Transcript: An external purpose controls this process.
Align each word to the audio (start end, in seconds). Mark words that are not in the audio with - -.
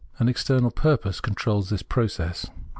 An 0.17 0.27
external 0.27 0.71
purpose 0.71 1.21
controls 1.21 1.69
this 1.69 1.83
process. 1.83 2.47